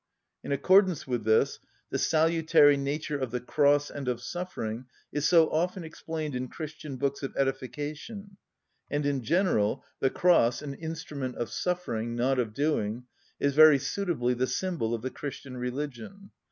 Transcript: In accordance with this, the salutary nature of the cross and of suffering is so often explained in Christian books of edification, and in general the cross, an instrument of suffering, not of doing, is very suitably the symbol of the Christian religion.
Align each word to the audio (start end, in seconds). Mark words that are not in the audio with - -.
In 0.43 0.51
accordance 0.51 1.05
with 1.05 1.25
this, 1.25 1.59
the 1.91 1.99
salutary 1.99 2.75
nature 2.75 3.19
of 3.19 3.29
the 3.29 3.39
cross 3.39 3.91
and 3.91 4.07
of 4.07 4.19
suffering 4.19 4.85
is 5.11 5.29
so 5.29 5.47
often 5.51 5.83
explained 5.83 6.33
in 6.33 6.47
Christian 6.47 6.97
books 6.97 7.21
of 7.21 7.35
edification, 7.37 8.37
and 8.89 9.05
in 9.05 9.21
general 9.21 9.85
the 9.99 10.09
cross, 10.09 10.63
an 10.63 10.73
instrument 10.73 11.35
of 11.35 11.51
suffering, 11.51 12.15
not 12.15 12.39
of 12.39 12.55
doing, 12.55 13.03
is 13.39 13.53
very 13.53 13.77
suitably 13.77 14.33
the 14.33 14.47
symbol 14.47 14.95
of 14.95 15.03
the 15.03 15.11
Christian 15.11 15.55
religion. 15.55 16.31